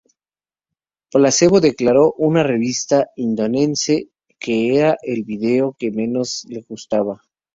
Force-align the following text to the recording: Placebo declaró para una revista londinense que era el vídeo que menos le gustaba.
Placebo 1.11 1.61
declaró 1.61 2.11
para 2.17 2.27
una 2.27 2.41
revista 2.41 3.11
londinense 3.15 4.09
que 4.39 4.75
era 4.75 4.97
el 5.03 5.23
vídeo 5.25 5.75
que 5.77 5.91
menos 5.91 6.43
le 6.49 6.61
gustaba. 6.61 7.21